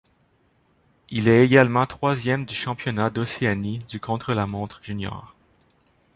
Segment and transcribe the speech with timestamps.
[1.11, 5.35] Il est également troisième du championnat d'Océanie du contre-la-montre juniors.